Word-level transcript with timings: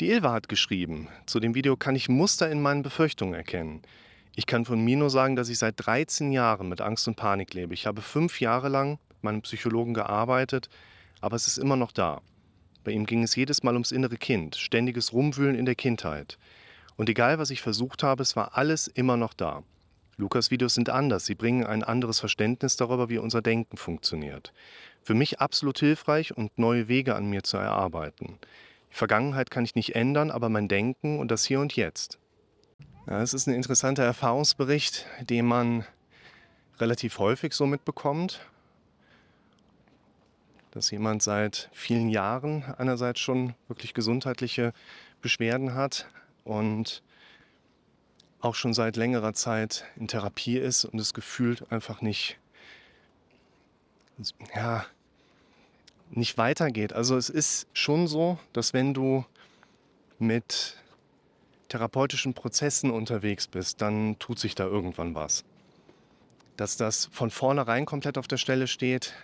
Die 0.00 0.10
Ilva 0.10 0.32
hat 0.32 0.48
geschrieben, 0.48 1.08
zu 1.26 1.40
dem 1.40 1.56
Video 1.56 1.76
kann 1.76 1.96
ich 1.96 2.08
Muster 2.08 2.48
in 2.48 2.62
meinen 2.62 2.82
Befürchtungen 2.82 3.34
erkennen. 3.34 3.82
Ich 4.36 4.46
kann 4.46 4.64
von 4.64 4.80
mir 4.84 4.96
nur 4.96 5.10
sagen, 5.10 5.34
dass 5.34 5.48
ich 5.48 5.58
seit 5.58 5.74
13 5.84 6.30
Jahren 6.30 6.68
mit 6.68 6.80
Angst 6.80 7.08
und 7.08 7.16
Panik 7.16 7.52
lebe. 7.52 7.74
Ich 7.74 7.84
habe 7.84 8.00
fünf 8.00 8.40
Jahre 8.40 8.68
lang 8.68 9.00
mit 9.08 9.24
meinem 9.24 9.42
Psychologen 9.42 9.94
gearbeitet, 9.94 10.68
aber 11.20 11.34
es 11.34 11.48
ist 11.48 11.58
immer 11.58 11.74
noch 11.74 11.90
da. 11.90 12.20
Bei 12.84 12.92
ihm 12.92 13.06
ging 13.06 13.24
es 13.24 13.34
jedes 13.34 13.64
Mal 13.64 13.72
ums 13.72 13.90
innere 13.90 14.18
Kind, 14.18 14.54
ständiges 14.54 15.12
Rumwühlen 15.12 15.56
in 15.56 15.64
der 15.64 15.74
Kindheit. 15.74 16.38
Und 16.94 17.08
egal, 17.08 17.40
was 17.40 17.50
ich 17.50 17.60
versucht 17.60 18.04
habe, 18.04 18.22
es 18.22 18.36
war 18.36 18.56
alles 18.56 18.86
immer 18.86 19.16
noch 19.16 19.34
da. 19.34 19.64
Lukas 20.16 20.52
Videos 20.52 20.74
sind 20.74 20.90
anders. 20.90 21.26
Sie 21.26 21.34
bringen 21.34 21.66
ein 21.66 21.82
anderes 21.82 22.20
Verständnis 22.20 22.76
darüber, 22.76 23.08
wie 23.08 23.18
unser 23.18 23.42
Denken 23.42 23.76
funktioniert. 23.76 24.52
Für 25.02 25.14
mich 25.14 25.40
absolut 25.40 25.80
hilfreich 25.80 26.36
und 26.36 26.56
neue 26.56 26.86
Wege 26.86 27.16
an 27.16 27.28
mir 27.28 27.42
zu 27.42 27.56
erarbeiten. 27.56 28.38
Die 28.90 28.96
Vergangenheit 28.96 29.50
kann 29.50 29.64
ich 29.64 29.74
nicht 29.74 29.94
ändern, 29.94 30.30
aber 30.30 30.48
mein 30.48 30.68
Denken 30.68 31.18
und 31.18 31.30
das 31.30 31.44
Hier 31.44 31.60
und 31.60 31.76
Jetzt. 31.76 32.18
Ja, 33.06 33.22
es 33.22 33.32
ist 33.32 33.46
ein 33.46 33.54
interessanter 33.54 34.04
Erfahrungsbericht, 34.04 35.06
den 35.20 35.46
man 35.46 35.84
relativ 36.78 37.18
häufig 37.18 37.54
so 37.54 37.66
mitbekommt, 37.66 38.40
dass 40.72 40.90
jemand 40.90 41.22
seit 41.22 41.70
vielen 41.72 42.08
Jahren 42.08 42.64
einerseits 42.76 43.20
schon 43.20 43.54
wirklich 43.66 43.94
gesundheitliche 43.94 44.72
Beschwerden 45.22 45.74
hat 45.74 46.06
und 46.44 47.02
auch 48.40 48.54
schon 48.54 48.74
seit 48.74 48.96
längerer 48.96 49.32
Zeit 49.32 49.84
in 49.96 50.06
Therapie 50.06 50.58
ist 50.58 50.84
und 50.84 50.98
es 50.98 51.14
gefühlt 51.14 51.72
einfach 51.72 52.02
nicht, 52.02 52.38
ja, 54.54 54.84
nicht 56.10 56.38
weitergeht. 56.38 56.92
Also 56.92 57.16
es 57.16 57.28
ist 57.28 57.66
schon 57.72 58.06
so, 58.06 58.38
dass 58.52 58.72
wenn 58.72 58.94
du 58.94 59.24
mit 60.18 60.76
therapeutischen 61.68 62.34
Prozessen 62.34 62.90
unterwegs 62.90 63.46
bist, 63.46 63.80
dann 63.82 64.18
tut 64.18 64.38
sich 64.38 64.54
da 64.54 64.64
irgendwann 64.64 65.14
was. 65.14 65.44
Dass 66.56 66.76
das 66.76 67.08
von 67.12 67.30
vornherein 67.30 67.84
komplett 67.84 68.18
auf 68.18 68.26
der 68.26 68.38
Stelle 68.38 68.66
steht, 68.66 69.14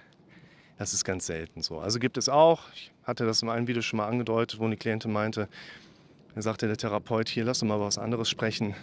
das 0.79 0.93
ist 0.93 1.05
ganz 1.05 1.27
selten 1.27 1.63
so. 1.63 1.79
Also 1.79 1.99
gibt 1.99 2.19
es 2.19 2.29
auch, 2.29 2.63
ich 2.75 2.93
hatte 3.05 3.27
das 3.27 3.43
in 3.43 3.49
einem 3.49 3.67
Video 3.67 3.83
schon 3.83 3.99
mal 3.99 4.09
angedeutet, 4.09 4.59
wo 4.59 4.65
eine 4.65 4.77
Klientin 4.77 5.13
meinte, 5.13 5.49
da 6.35 6.43
sagte 6.43 6.67
der 6.67 6.77
Therapeut, 6.77 7.29
hier 7.29 7.45
lass 7.45 7.63
uns 7.63 7.69
mal 7.69 7.81
was 7.81 7.97
anderes 7.97 8.29
sprechen. 8.29 8.75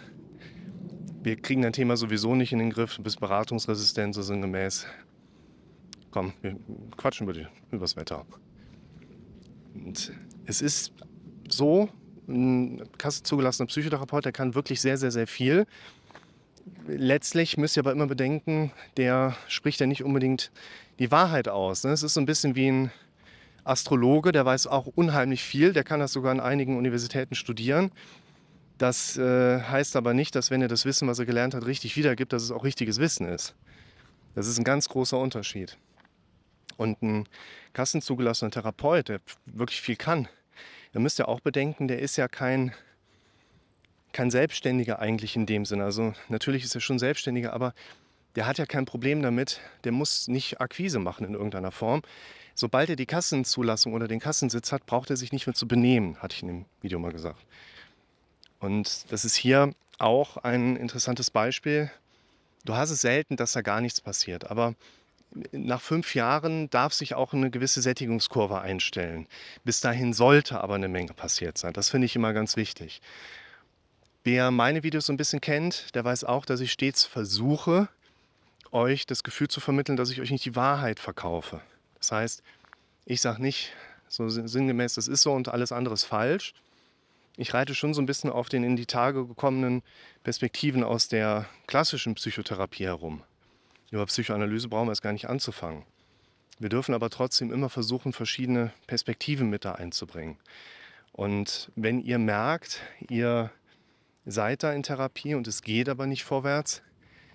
Wir 1.22 1.36
kriegen 1.36 1.62
dein 1.62 1.72
Thema 1.72 1.96
sowieso 1.96 2.34
nicht 2.34 2.52
in 2.52 2.58
den 2.58 2.70
Griff, 2.70 2.96
du 2.96 3.02
bist 3.02 3.20
beratungsresistent, 3.20 4.14
so 4.14 4.22
sinngemäß 4.22 4.86
komm, 6.12 6.32
wir 6.42 6.56
quatschen 6.96 7.24
über, 7.24 7.32
die, 7.32 7.46
über 7.70 7.80
das 7.80 7.96
Wetter. 7.96 8.24
Und 9.74 10.12
es 10.44 10.62
ist 10.62 10.92
so, 11.48 11.88
ein 12.28 12.82
kassenzugelassener 12.98 13.66
Psychotherapeut, 13.66 14.24
der 14.24 14.32
kann 14.32 14.54
wirklich 14.54 14.80
sehr, 14.80 14.96
sehr, 14.96 15.10
sehr 15.10 15.26
viel. 15.26 15.66
Letztlich 16.86 17.56
müsst 17.56 17.76
ihr 17.76 17.82
aber 17.82 17.92
immer 17.92 18.06
bedenken, 18.06 18.70
der 18.96 19.36
spricht 19.48 19.80
ja 19.80 19.86
nicht 19.86 20.04
unbedingt 20.04 20.52
die 21.00 21.10
Wahrheit 21.10 21.48
aus. 21.48 21.82
Ne? 21.82 21.90
Es 21.90 22.04
ist 22.04 22.14
so 22.14 22.20
ein 22.20 22.26
bisschen 22.26 22.54
wie 22.54 22.70
ein 22.70 22.92
Astrologe, 23.64 24.32
der 24.32 24.44
weiß 24.44 24.66
auch 24.68 24.86
unheimlich 24.86 25.42
viel, 25.42 25.72
der 25.72 25.84
kann 25.84 26.00
das 26.00 26.12
sogar 26.12 26.30
an 26.30 26.40
einigen 26.40 26.76
Universitäten 26.76 27.34
studieren. 27.34 27.90
Das 28.78 29.16
äh, 29.16 29.60
heißt 29.60 29.96
aber 29.96 30.14
nicht, 30.14 30.34
dass 30.34 30.50
wenn 30.50 30.62
er 30.62 30.68
das 30.68 30.84
Wissen, 30.84 31.08
was 31.08 31.18
er 31.18 31.26
gelernt 31.26 31.54
hat, 31.54 31.66
richtig 31.66 31.96
wiedergibt, 31.96 32.32
dass 32.32 32.42
es 32.42 32.50
auch 32.50 32.64
richtiges 32.64 32.98
Wissen 32.98 33.26
ist. 33.26 33.54
Das 34.34 34.46
ist 34.46 34.58
ein 34.58 34.64
ganz 34.64 34.88
großer 34.88 35.18
Unterschied. 35.18 35.76
Und 36.76 37.02
ein 37.02 37.28
kassenzugelassener 37.72 38.50
Therapeut, 38.50 39.08
der 39.08 39.20
wirklich 39.46 39.80
viel 39.80 39.96
kann, 39.96 40.28
da 40.92 41.00
müsst 41.00 41.18
ihr 41.18 41.28
auch 41.28 41.40
bedenken, 41.40 41.88
der 41.88 42.00
ist 42.00 42.16
ja 42.16 42.28
kein, 42.28 42.72
kein 44.12 44.30
Selbstständiger 44.30 44.98
eigentlich 44.98 45.36
in 45.36 45.46
dem 45.46 45.64
Sinne. 45.64 45.84
Also 45.84 46.12
natürlich 46.28 46.64
ist 46.64 46.74
er 46.74 46.80
schon 46.80 46.98
Selbstständiger, 46.98 47.52
aber 47.52 47.74
der 48.36 48.46
hat 48.46 48.58
ja 48.58 48.66
kein 48.66 48.84
Problem 48.84 49.22
damit, 49.22 49.60
der 49.84 49.92
muss 49.92 50.28
nicht 50.28 50.60
Akquise 50.60 50.98
machen 50.98 51.26
in 51.26 51.34
irgendeiner 51.34 51.72
Form. 51.72 52.02
Sobald 52.54 52.90
er 52.90 52.96
die 52.96 53.06
Kassenzulassung 53.06 53.94
oder 53.94 54.08
den 54.08 54.20
Kassensitz 54.20 54.72
hat, 54.72 54.84
braucht 54.84 55.10
er 55.10 55.16
sich 55.16 55.32
nicht 55.32 55.46
mehr 55.46 55.54
zu 55.54 55.66
benehmen, 55.66 56.18
hatte 56.18 56.36
ich 56.36 56.42
in 56.42 56.48
dem 56.48 56.64
Video 56.82 56.98
mal 56.98 57.12
gesagt. 57.12 57.44
Und 58.60 59.10
das 59.10 59.24
ist 59.24 59.34
hier 59.34 59.74
auch 59.98 60.36
ein 60.38 60.76
interessantes 60.76 61.30
Beispiel. 61.30 61.90
Du 62.64 62.74
hast 62.74 62.90
es 62.90 63.00
selten, 63.00 63.36
dass 63.36 63.52
da 63.52 63.62
gar 63.62 63.80
nichts 63.80 64.00
passiert, 64.00 64.50
aber 64.50 64.74
nach 65.52 65.80
fünf 65.80 66.14
Jahren 66.14 66.68
darf 66.70 66.92
sich 66.92 67.14
auch 67.14 67.32
eine 67.32 67.50
gewisse 67.50 67.80
Sättigungskurve 67.80 68.60
einstellen. 68.60 69.26
Bis 69.64 69.80
dahin 69.80 70.12
sollte 70.12 70.60
aber 70.60 70.74
eine 70.74 70.88
Menge 70.88 71.14
passiert 71.14 71.58
sein. 71.58 71.72
Das 71.72 71.88
finde 71.88 72.06
ich 72.06 72.16
immer 72.16 72.32
ganz 72.32 72.56
wichtig. 72.56 73.00
Wer 74.24 74.50
meine 74.50 74.82
Videos 74.82 75.06
so 75.06 75.12
ein 75.12 75.16
bisschen 75.16 75.40
kennt, 75.40 75.94
der 75.94 76.04
weiß 76.04 76.24
auch, 76.24 76.44
dass 76.44 76.60
ich 76.60 76.72
stets 76.72 77.04
versuche, 77.04 77.88
euch 78.70 79.06
das 79.06 79.22
Gefühl 79.22 79.48
zu 79.48 79.60
vermitteln, 79.60 79.96
dass 79.96 80.10
ich 80.10 80.20
euch 80.20 80.30
nicht 80.30 80.44
die 80.44 80.56
Wahrheit 80.56 81.00
verkaufe. 81.00 81.60
Das 81.98 82.12
heißt, 82.12 82.42
ich 83.04 83.20
sage 83.20 83.42
nicht 83.42 83.72
so 84.08 84.28
sinngemäß, 84.28 84.94
das 84.94 85.08
ist 85.08 85.22
so 85.22 85.32
und 85.32 85.48
alles 85.48 85.72
andere 85.72 85.94
ist 85.94 86.04
falsch. 86.04 86.54
Ich 87.36 87.54
reite 87.54 87.74
schon 87.74 87.94
so 87.94 88.02
ein 88.02 88.06
bisschen 88.06 88.30
auf 88.30 88.48
den 88.48 88.62
in 88.62 88.76
die 88.76 88.86
Tage 88.86 89.26
gekommenen 89.26 89.82
Perspektiven 90.22 90.84
aus 90.84 91.08
der 91.08 91.46
klassischen 91.66 92.14
Psychotherapie 92.14 92.84
herum. 92.84 93.22
Über 93.92 94.06
Psychoanalyse 94.06 94.68
brauchen 94.68 94.88
wir 94.88 94.92
es 94.92 95.02
gar 95.02 95.12
nicht 95.12 95.28
anzufangen. 95.28 95.84
Wir 96.58 96.70
dürfen 96.70 96.94
aber 96.94 97.10
trotzdem 97.10 97.52
immer 97.52 97.68
versuchen, 97.68 98.14
verschiedene 98.14 98.72
Perspektiven 98.86 99.50
mit 99.50 99.66
da 99.66 99.72
einzubringen. 99.72 100.38
Und 101.12 101.70
wenn 101.76 102.00
ihr 102.00 102.18
merkt, 102.18 102.80
ihr 103.10 103.50
seid 104.24 104.62
da 104.62 104.72
in 104.72 104.82
Therapie 104.82 105.34
und 105.34 105.46
es 105.46 105.60
geht 105.60 105.90
aber 105.90 106.06
nicht 106.06 106.24
vorwärts, 106.24 106.80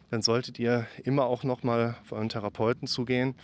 dann 0.09 0.23
solltet 0.23 0.57
ihr 0.57 0.87
immer 1.03 1.25
auch 1.25 1.43
nochmal 1.43 1.95
auf 2.01 2.11
euren 2.11 2.29
Therapeuten 2.29 2.87
zugehen 2.87 3.35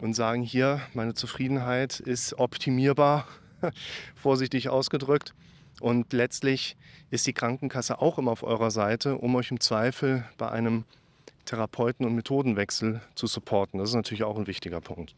und 0.00 0.14
sagen, 0.14 0.42
hier, 0.42 0.80
meine 0.94 1.14
Zufriedenheit 1.14 2.00
ist 2.00 2.40
optimierbar, 2.40 3.28
vorsichtig 4.16 4.68
ausgedrückt. 4.68 5.32
Und 5.80 6.12
letztlich 6.12 6.76
ist 7.10 7.24
die 7.28 7.34
Krankenkasse 7.34 8.00
auch 8.00 8.18
immer 8.18 8.32
auf 8.32 8.42
eurer 8.42 8.72
Seite, 8.72 9.16
um 9.16 9.36
euch 9.36 9.52
im 9.52 9.60
Zweifel 9.60 10.24
bei 10.38 10.50
einem 10.50 10.84
Therapeuten- 11.44 12.06
und 12.06 12.14
Methodenwechsel 12.14 13.00
zu 13.14 13.26
supporten. 13.26 13.78
Das 13.78 13.90
ist 13.90 13.94
natürlich 13.94 14.24
auch 14.24 14.38
ein 14.38 14.46
wichtiger 14.46 14.80
Punkt. 14.80 15.14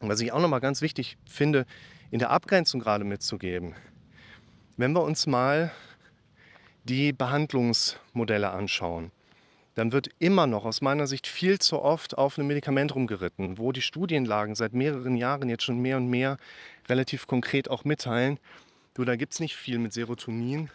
Was 0.00 0.20
ich 0.20 0.32
auch 0.32 0.40
nochmal 0.40 0.60
ganz 0.60 0.82
wichtig 0.82 1.16
finde, 1.26 1.66
in 2.10 2.18
der 2.18 2.30
Abgrenzung 2.30 2.80
gerade 2.80 3.04
mitzugeben, 3.04 3.74
wenn 4.76 4.92
wir 4.92 5.02
uns 5.02 5.26
mal 5.26 5.72
die 6.84 7.12
Behandlungsmodelle 7.12 8.50
anschauen, 8.50 9.10
dann 9.74 9.92
wird 9.92 10.08
immer 10.18 10.46
noch 10.46 10.64
aus 10.64 10.80
meiner 10.80 11.06
Sicht 11.06 11.26
viel 11.26 11.58
zu 11.58 11.82
oft 11.82 12.16
auf 12.16 12.38
einem 12.38 12.48
Medikament 12.48 12.94
rumgeritten, 12.94 13.58
wo 13.58 13.72
die 13.72 13.82
Studienlagen 13.82 14.54
seit 14.54 14.72
mehreren 14.72 15.16
Jahren 15.16 15.48
jetzt 15.48 15.64
schon 15.64 15.80
mehr 15.80 15.98
und 15.98 16.08
mehr 16.08 16.38
relativ 16.88 17.26
konkret 17.26 17.70
auch 17.70 17.84
mitteilen, 17.84 18.38
du, 18.94 19.04
da 19.04 19.16
gibt 19.16 19.34
es 19.34 19.40
nicht 19.40 19.54
viel 19.54 19.78
mit 19.78 19.92
Serotonin, 19.92 20.70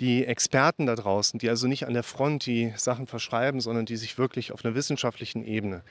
die 0.00 0.26
Experten 0.26 0.86
da 0.86 0.94
draußen, 0.94 1.38
die 1.38 1.48
also 1.48 1.66
nicht 1.66 1.86
an 1.86 1.94
der 1.94 2.02
Front 2.02 2.46
die 2.46 2.72
Sachen 2.76 3.06
verschreiben, 3.06 3.60
sondern 3.60 3.86
die 3.86 3.96
sich 3.96 4.18
wirklich 4.18 4.52
auf 4.52 4.64
einer 4.64 4.74
wissenschaftlichen 4.74 5.44
Ebene 5.44 5.82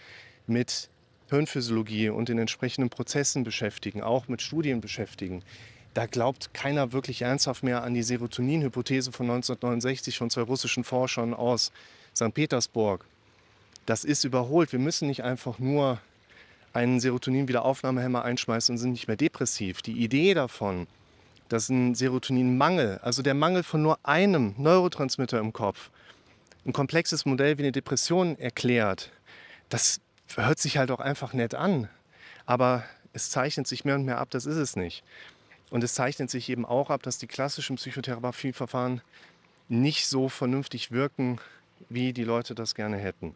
mit 0.48 0.90
Hirnphysiologie 1.30 2.10
und 2.10 2.30
den 2.30 2.38
entsprechenden 2.38 2.90
Prozessen 2.90 3.44
beschäftigen, 3.44 4.02
auch 4.04 4.28
mit 4.28 4.42
Studien 4.42 4.80
beschäftigen. 4.80 5.44
Da 5.96 6.06
glaubt 6.06 6.54
keiner 6.54 6.92
wirklich 6.92 7.24
ernsthaft 7.24 7.64
mehr 7.64 7.84
an 7.84 7.94
die 7.94 8.04
Serotonin-Hypothese 8.04 9.12
von 9.12 9.26
1969 9.28 10.18
von 10.18 10.30
zwei 10.30 10.42
russischen 10.42 10.84
Forschern 10.84 11.34
aus 11.34 11.72
St. 12.16 12.34
Petersburg. 12.34 13.06
Das 13.86 14.04
ist 14.04 14.24
überholt. 14.24 14.72
Wir 14.72 14.80
müssen 14.80 15.08
nicht 15.08 15.24
einfach 15.24 15.58
nur 15.58 16.00
einen 16.74 17.00
Serotonin-Wiederaufnahmehemmer 17.00 18.24
einschmeißen 18.24 18.74
und 18.74 18.78
sind 18.78 18.92
nicht 18.92 19.08
mehr 19.08 19.16
depressiv. 19.16 19.82
Die 19.82 19.94
Idee 20.04 20.34
davon, 20.34 20.88
dass 21.50 21.70
ein 21.70 21.96
Serotoninmangel, 21.96 23.00
also 23.00 23.22
der 23.22 23.34
Mangel 23.34 23.64
von 23.64 23.82
nur 23.82 24.00
einem 24.04 24.56
Neurotransmitter 24.58 25.40
im 25.40 25.54
Kopf, 25.54 25.92
ein 26.66 26.74
komplexes 26.74 27.26
Modell 27.26 27.58
wie 27.58 27.64
eine 27.64 27.72
Depression 27.72 28.38
erklärt, 28.40 29.12
das 29.70 30.02
hört 30.36 30.60
sich 30.60 30.78
halt 30.78 30.92
auch 30.92 31.00
einfach 31.00 31.34
nett 31.34 31.54
an. 31.54 31.88
Aber 32.46 32.84
es 33.14 33.30
zeichnet 33.30 33.68
sich 33.68 33.86
mehr 33.86 33.96
und 33.96 34.06
mehr 34.06 34.18
ab, 34.18 34.30
das 34.32 34.46
ist 34.46 34.58
es 34.58 34.76
nicht. 34.76 35.04
Und 35.70 35.84
es 35.84 35.94
zeichnet 35.94 36.30
sich 36.30 36.50
eben 36.50 36.66
auch 36.66 36.90
ab, 36.90 37.04
dass 37.04 37.18
die 37.18 37.28
klassischen 37.28 37.76
Psychotherapieverfahren 37.76 39.02
nicht 39.68 40.08
so 40.08 40.30
vernünftig 40.30 40.92
wirken, 40.92 41.40
wie 41.90 42.14
die 42.14 42.24
Leute 42.24 42.56
das 42.56 42.76
gerne 42.76 42.98
hätten. 42.98 43.36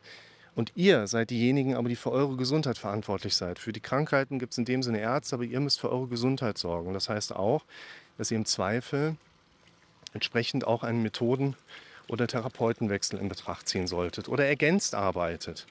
Und 0.60 0.74
ihr 0.76 1.08
seid 1.08 1.30
diejenigen, 1.30 1.76
aber 1.76 1.88
die 1.88 1.96
für 1.96 2.12
eure 2.12 2.36
Gesundheit 2.36 2.78
verantwortlich 2.78 3.34
seid. 3.34 3.60
Für 3.60 3.72
die 3.72 3.80
Krankheiten 3.80 4.40
gibt 4.40 4.52
es 4.52 4.58
in 4.58 4.66
dem 4.66 4.84
Sinne 4.84 5.00
Ärzte, 5.00 5.36
aber 5.36 5.46
ihr 5.46 5.62
müsst 5.62 5.80
für 5.80 5.90
eure 5.90 6.08
Gesundheit 6.08 6.58
sorgen. 6.58 6.94
Das 6.94 7.08
heißt 7.08 7.34
auch, 7.34 7.64
dass 8.18 8.30
ihr 8.30 8.36
im 8.36 8.44
Zweifel 8.44 9.16
entsprechend 10.14 10.68
auch 10.68 10.84
einen 10.84 11.02
Methoden- 11.02 11.56
oder 12.10 12.28
Therapeutenwechsel 12.28 13.22
in 13.22 13.30
Betracht 13.30 13.70
ziehen 13.70 13.88
solltet 13.88 14.28
oder 14.28 14.48
ergänzt 14.48 14.96
arbeitet. 14.96 15.66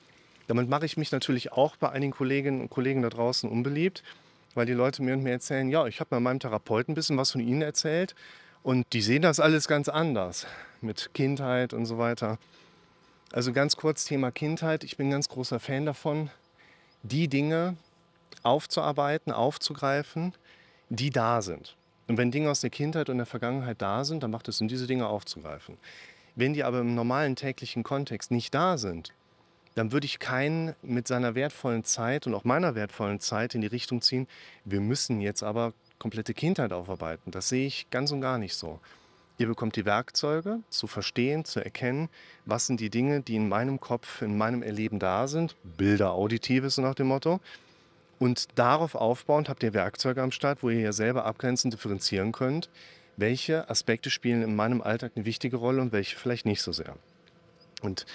Damit 0.47 0.71
mache 0.71 0.87
ich 0.87 0.97
mich 0.97 1.13
natürlich 1.13 1.53
auch 1.53 1.77
bei 1.77 1.91
einigen 1.91 2.13
Kolleginnen 2.13 2.63
und 2.63 2.71
Kollegen 2.71 3.03
da 3.03 3.11
draußen 3.11 3.51
unbeliebt, 3.51 4.03
weil 4.55 4.65
die 4.65 4.73
Leute 4.73 5.03
mir 5.03 5.13
und 5.13 5.23
mir 5.23 5.33
erzählen, 5.33 5.69
ja, 5.69 5.87
ich 5.87 6.01
habe 6.01 6.15
mal 6.15 6.21
meinem 6.21 6.41
Therapeuten 6.41 6.93
ein 6.93 6.95
bisschen 6.95 7.19
was 7.19 7.33
von 7.33 7.43
ihnen 7.43 7.61
erzählt 7.61 8.15
und 8.63 8.91
die 8.95 9.03
sehen 9.03 9.21
das 9.21 9.39
alles 9.39 9.69
ganz 9.69 9.91
anders 9.91 10.47
mit 10.81 11.11
Kindheit 11.13 11.75
und 11.75 11.85
so 11.85 11.99
weiter. 11.99 12.39
Also 13.33 13.53
ganz 13.53 13.77
kurz 13.77 14.05
Thema 14.07 14.31
Kindheit. 14.31 14.85
Ich 14.85 14.97
bin 14.97 15.09
ein 15.09 15.13
ganz 15.13 15.29
großer 15.29 15.61
Fan 15.61 15.85
davon, 15.85 16.31
die 17.03 17.29
Dinge 17.29 17.77
aufzuarbeiten, 18.43 19.33
aufzugreifen, 19.33 20.33
die 20.89 21.11
da 21.11 21.43
sind. 21.43 21.77
Und 22.07 22.17
wenn 22.17 22.31
Dinge 22.31 22.51
aus 22.51 22.63
der 22.63 22.71
Kindheit 22.71 23.11
und 23.11 23.19
der 23.19 23.27
Vergangenheit 23.27 23.83
da 23.83 24.05
sind, 24.05 24.23
dann 24.23 24.31
macht 24.31 24.49
es 24.49 24.59
Sinn, 24.59 24.69
diese 24.69 24.87
Dinge 24.87 25.07
aufzugreifen. 25.07 25.77
Wenn 26.37 26.55
die 26.55 26.65
aber 26.65 26.81
im 26.81 26.95
normalen 26.95 27.37
täglichen 27.37 27.83
Kontext 27.83 28.31
nicht 28.31 28.55
da 28.55 28.79
sind, 28.79 29.13
dann 29.75 29.93
würde 29.93 30.07
ich 30.07 30.19
keinen 30.19 30.75
mit 30.83 31.07
seiner 31.07 31.35
wertvollen 31.35 31.85
Zeit 31.85 32.27
und 32.27 32.35
auch 32.35 32.45
meiner 32.45 32.75
wertvollen 32.75 33.21
Zeit 33.21 33.55
in 33.55 33.61
die 33.61 33.67
Richtung 33.67 34.01
ziehen, 34.01 34.27
wir 34.65 34.81
müssen 34.81 35.21
jetzt 35.21 35.43
aber 35.43 35.75
komplette 35.99 36.33
Kindheit 36.33 36.73
aufarbeiten. 36.73 37.31
Das 37.31 37.49
sehe 37.49 37.67
ich 37.67 37.91
ganz 37.91 38.11
und 38.11 38.21
gar 38.21 38.39
nicht 38.39 38.55
so. 38.55 38.81
Ihr 39.39 39.47
bekommt 39.47 39.77
die 39.77 39.85
Werkzeuge 39.85 40.61
zu 40.69 40.89
verstehen, 40.89 41.45
zu 41.45 41.65
erkennen, 41.65 42.09
was 42.45 42.67
sind 42.67 42.81
die 42.81 42.91
Dinge, 42.91 43.21
die 43.21 43.37
in 43.37 43.49
meinem 43.49 43.79
Kopf, 43.79 44.21
in 44.21 44.37
meinem 44.37 44.63
Erleben 44.63 44.99
da 44.99 45.29
sind. 45.29 45.55
Bilder 45.63 46.13
auditives 46.13 46.75
so 46.75 46.83
nach 46.83 46.97
dem 46.97 47.07
Motto. 47.07 47.41
Und 48.19 48.49
darauf 48.57 48.97
aufbauend 48.97 49.49
habt 49.49 49.63
ihr 49.63 49.75
Werkzeuge 49.75 50.23
am 50.23 50.33
Start, 50.33 50.65
wo 50.65 50.71
ihr 50.71 50.81
ja 50.81 50.93
selber 50.93 51.25
abgrenzend 51.25 51.73
differenzieren 51.73 52.33
könnt, 52.33 52.69
welche 53.17 53.71
Aspekte 53.71 54.11
spielen 54.11 54.43
in 54.43 54.57
meinem 54.57 54.83
Alltag 54.83 55.13
eine 55.15 55.25
wichtige 55.25 55.57
Rolle 55.57 55.81
und 55.83 55.93
welche 55.93 56.17
vielleicht 56.17 56.45
nicht 56.45 56.63
so 56.63 56.73
sehr. 56.73 56.97
Und 57.81 58.07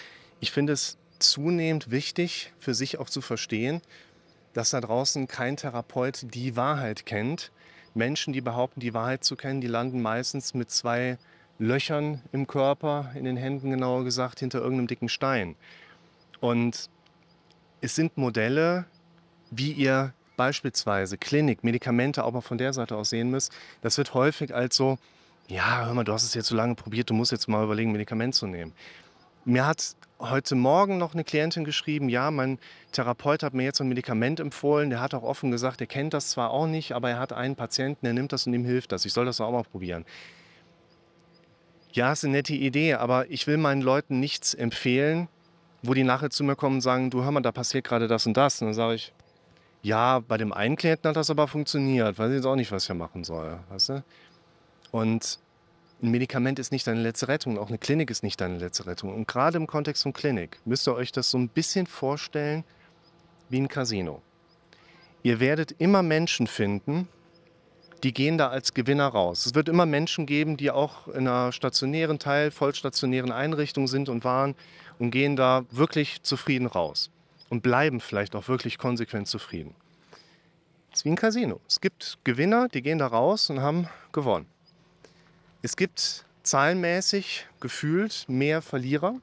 ich 0.41 0.51
finde 0.51 0.73
es 0.73 0.97
zunehmend 1.19 1.89
wichtig, 1.89 2.51
für 2.59 2.73
sich 2.73 2.99
auch 2.99 3.09
zu 3.09 3.21
verstehen, 3.21 3.81
dass 4.53 4.71
da 4.71 4.81
draußen 4.81 5.27
kein 5.27 5.55
Therapeut 5.55 6.25
die 6.33 6.57
Wahrheit 6.57 7.05
kennt. 7.05 7.51
Menschen, 7.93 8.33
die 8.33 8.41
behaupten, 8.41 8.79
die 8.79 8.93
Wahrheit 8.93 9.23
zu 9.23 9.35
kennen, 9.35 9.61
die 9.61 9.67
landen 9.67 10.01
meistens 10.01 10.53
mit 10.53 10.71
zwei 10.71 11.17
Löchern 11.59 12.21
im 12.31 12.47
Körper, 12.47 13.11
in 13.15 13.25
den 13.25 13.37
Händen 13.37 13.71
genauer 13.71 14.03
gesagt, 14.03 14.39
hinter 14.39 14.59
irgendeinem 14.59 14.87
dicken 14.87 15.09
Stein. 15.09 15.55
Und 16.39 16.89
es 17.81 17.95
sind 17.95 18.17
Modelle, 18.17 18.85
wie 19.51 19.71
ihr 19.71 20.13
beispielsweise 20.35 21.17
Klinik, 21.17 21.63
Medikamente 21.63 22.23
auch 22.23 22.31
mal 22.31 22.41
von 22.41 22.57
der 22.57 22.73
Seite 22.73 22.95
aus 22.95 23.09
sehen 23.09 23.29
müsst. 23.29 23.51
Das 23.81 23.97
wird 23.97 24.13
häufig 24.13 24.53
als 24.53 24.75
so, 24.75 24.97
ja, 25.47 25.85
hör 25.85 25.93
mal, 25.93 26.03
du 26.03 26.13
hast 26.13 26.23
es 26.23 26.33
jetzt 26.33 26.47
so 26.47 26.55
lange 26.55 26.75
probiert, 26.75 27.09
du 27.09 27.13
musst 27.13 27.31
jetzt 27.31 27.47
mal 27.47 27.63
überlegen, 27.63 27.91
Medikament 27.91 28.33
zu 28.33 28.47
nehmen. 28.47 28.73
Mir 29.45 29.65
hat 29.65 29.97
heute 30.19 30.55
Morgen 30.55 30.97
noch 30.97 31.13
eine 31.13 31.25
Klientin 31.25 31.65
geschrieben, 31.65 32.07
ja, 32.07 32.31
mein 32.31 32.59
Therapeut 32.93 33.43
hat 33.43 33.53
mir 33.53 33.63
jetzt 33.63 33.81
ein 33.81 33.89
Medikament 33.89 34.39
empfohlen. 34.39 34.89
Der 34.89 35.01
hat 35.01 35.13
auch 35.13 35.23
offen 35.23 35.51
gesagt, 35.51 35.81
er 35.81 35.87
kennt 35.87 36.13
das 36.13 36.29
zwar 36.29 36.51
auch 36.51 36.65
nicht, 36.65 36.93
aber 36.93 37.09
er 37.09 37.19
hat 37.19 37.33
einen 37.33 37.57
Patienten, 37.57 38.05
der 38.05 38.13
nimmt 38.13 38.31
das 38.31 38.47
und 38.47 38.53
ihm 38.53 38.63
hilft 38.63 38.93
das. 38.93 39.03
Ich 39.03 39.11
soll 39.11 39.25
das 39.25 39.41
auch 39.41 39.51
mal 39.51 39.63
probieren. 39.63 40.05
Ja, 41.91 42.13
ist 42.13 42.23
eine 42.23 42.33
nette 42.33 42.53
Idee, 42.53 42.93
aber 42.93 43.29
ich 43.29 43.45
will 43.45 43.57
meinen 43.57 43.81
Leuten 43.81 44.21
nichts 44.21 44.53
empfehlen, 44.53 45.27
wo 45.81 45.93
die 45.93 46.03
nachher 46.03 46.29
zu 46.29 46.45
mir 46.45 46.55
kommen 46.55 46.75
und 46.75 46.81
sagen, 46.81 47.09
du 47.09 47.23
hör 47.23 47.31
mal, 47.31 47.41
da 47.41 47.51
passiert 47.51 47.85
gerade 47.85 48.07
das 48.07 48.25
und 48.25 48.37
das. 48.37 48.61
Und 48.61 48.67
dann 48.67 48.73
sage 48.73 48.95
ich, 48.95 49.13
ja, 49.81 50.19
bei 50.19 50.37
dem 50.37 50.53
einen 50.53 50.77
Klienten 50.77 51.09
hat 51.09 51.17
das 51.17 51.29
aber 51.29 51.49
funktioniert. 51.49 52.17
Weiß 52.17 52.29
ich 52.29 52.37
jetzt 52.37 52.45
auch 52.45 52.55
nicht, 52.55 52.71
was 52.71 52.89
ich 52.89 52.95
machen 52.95 53.25
soll. 53.25 53.59
Weißt 53.69 53.89
du? 53.89 54.03
Und 54.91 55.39
ein 56.03 56.11
Medikament 56.11 56.59
ist 56.59 56.71
nicht 56.71 56.85
deine 56.85 57.01
letzte 57.01 57.29
Rettung, 57.29 57.57
auch 57.57 57.69
eine 57.69 57.77
Klinik 57.77 58.11
ist 58.11 58.23
nicht 58.23 58.39
deine 58.41 58.57
letzte 58.57 58.85
Rettung. 58.85 59.15
Und 59.15 59.27
gerade 59.27 59.57
im 59.57 59.67
Kontext 59.67 60.03
von 60.03 60.11
Klinik 60.11 60.59
müsst 60.65 60.87
ihr 60.87 60.93
euch 60.93 61.13
das 61.13 61.31
so 61.31 61.37
ein 61.37 61.47
bisschen 61.47 61.87
vorstellen 61.87 62.65
wie 63.49 63.61
ein 63.61 63.69
Casino. 63.69 64.21
Ihr 65.23 65.39
werdet 65.39 65.71
immer 65.79 66.03
Menschen 66.03 66.47
finden, 66.47 67.07
die 68.03 68.13
gehen 68.13 68.37
da 68.37 68.49
als 68.49 68.73
Gewinner 68.73 69.07
raus. 69.07 69.45
Es 69.45 69.55
wird 69.55 69.69
immer 69.69 69.85
Menschen 69.85 70.25
geben, 70.25 70.57
die 70.57 70.71
auch 70.71 71.07
in 71.07 71.25
einer 71.25 71.53
stationären 71.53 72.19
Teil, 72.19 72.51
vollstationären 72.51 73.31
Einrichtung 73.31 73.87
sind 73.87 74.09
und 74.09 74.25
waren 74.25 74.55
und 74.99 75.11
gehen 75.11 75.37
da 75.37 75.63
wirklich 75.71 76.21
zufrieden 76.21 76.67
raus 76.67 77.11
und 77.47 77.63
bleiben 77.63 78.01
vielleicht 78.01 78.35
auch 78.35 78.49
wirklich 78.49 78.77
konsequent 78.77 79.29
zufrieden. 79.29 79.73
Es 80.91 80.99
ist 80.99 81.05
wie 81.05 81.09
ein 81.11 81.15
Casino. 81.15 81.61
Es 81.65 81.79
gibt 81.79 82.17
Gewinner, 82.25 82.67
die 82.67 82.81
gehen 82.81 82.97
da 82.97 83.07
raus 83.07 83.49
und 83.49 83.61
haben 83.61 83.87
gewonnen. 84.11 84.52
Es 85.65 85.77
gibt 85.77 86.25
zahlenmäßig 86.43 87.47
gefühlt 87.61 88.25
mehr 88.27 88.61
Verlierer. 88.61 89.15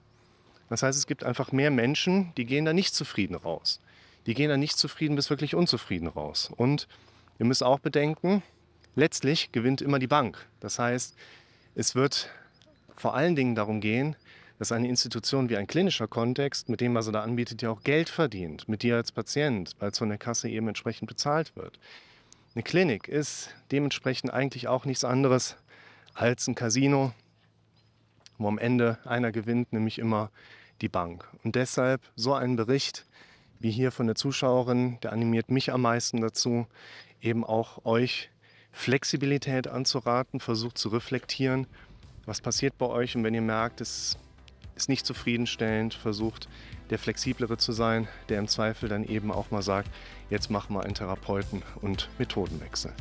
Das 0.71 0.83
heißt, 0.83 0.99
es 0.99 1.07
gibt 1.07 1.23
einfach 1.23 1.53
mehr 1.53 1.71
Menschen, 1.71 2.33
die 2.39 2.47
gehen 2.47 2.65
da 2.65 2.73
nicht 2.73 2.95
zufrieden 2.95 3.35
raus. 3.35 3.79
Die 4.25 4.33
gehen 4.33 4.49
da 4.49 4.57
nicht 4.57 4.79
zufrieden 4.79 5.17
bis 5.17 5.29
wirklich 5.29 5.55
unzufrieden 5.55 6.09
raus. 6.09 6.51
Und 6.57 6.89
ihr 7.39 7.45
müsst 7.45 7.63
auch 7.63 7.79
bedenken, 7.79 8.43
letztlich 8.97 9.53
gewinnt 9.53 9.83
immer 9.83 9.99
die 9.99 10.07
Bank. 10.07 10.39
Das 10.61 10.79
heißt, 10.79 11.15
es 11.75 11.95
wird 11.95 12.31
vor 12.97 13.15
allen 13.15 13.37
Dingen 13.37 13.55
darum 13.55 13.83
gehen, 13.83 14.17
dass 14.59 14.73
eine 14.73 14.89
Institution 14.89 15.51
wie 15.51 15.59
ein 15.59 15.67
klinischer 15.67 16.09
Kontext, 16.09 16.71
mit 16.71 16.81
dem, 16.81 16.95
was 16.95 17.05
er 17.07 17.13
da 17.13 17.23
anbietet, 17.23 17.61
ja 17.61 17.69
auch 17.69 17.83
Geld 17.83 18.09
verdient, 18.09 18.67
mit 18.67 18.83
dir 18.83 18.97
als 18.97 19.13
Patient, 19.13 19.77
weil 19.79 19.91
es 19.91 19.99
von 19.99 20.09
der 20.09 20.17
Kasse 20.17 20.49
eben 20.49 20.69
entsprechend 20.69 21.07
bezahlt 21.07 21.55
wird. 21.55 21.79
Eine 22.55 22.63
Klinik 22.63 23.09
ist 23.09 23.51
dementsprechend 23.73 24.33
eigentlich 24.33 24.69
auch 24.69 24.87
nichts 24.87 25.05
anderes 25.05 25.57
als 26.15 26.47
ein 26.49 26.55
Casino, 26.55 27.13
wo 28.39 28.49
am 28.49 28.59
Ende 28.59 28.99
einer 29.05 29.33
gewinnt, 29.33 29.73
nämlich 29.73 29.99
immer 29.99 30.31
die 30.81 30.89
Bank. 30.89 31.29
Und 31.45 31.57
deshalb 31.57 32.01
so 32.17 32.35
ein 32.35 32.57
Bericht 32.57 33.07
wie 33.59 33.71
hier 33.71 33.93
von 33.93 34.07
der 34.07 34.17
Zuschauerin, 34.17 34.99
der 35.03 35.13
animiert 35.13 35.51
mich 35.51 35.73
am 35.73 35.83
meisten 35.83 36.21
dazu, 36.21 36.67
eben 37.21 37.45
auch 37.45 37.85
euch 37.85 38.31
Flexibilität 38.73 39.69
anzuraten, 39.69 40.41
versucht 40.41 40.79
zu 40.79 40.89
reflektieren, 40.89 41.67
was 42.25 42.41
passiert 42.41 42.79
bei 42.79 42.87
euch 42.87 43.17
und 43.17 43.25
wenn 43.25 43.35
ihr 43.35 43.43
merkt, 43.43 43.81
es 43.81 44.17
ist 44.77 44.89
nicht 44.89 45.05
zufriedenstellend, 45.05 45.93
versucht 45.93 46.49
der 46.89 46.99
flexiblere 46.99 47.59
zu 47.59 47.73
sein, 47.73 48.09
der 48.29 48.39
im 48.39 48.49
Zweifel 48.49 48.89
dann 48.89 49.05
eben 49.05 49.31
auch 49.31 49.51
mal 49.51 49.63
sagt, 49.63 49.91
jetzt 50.31 50.51
machen 50.51 50.75
wir 50.75 50.83
einen 50.83 50.95
Therapeuten 50.95 51.63
und 51.83 52.09
Methodenwechsel. 52.19 52.93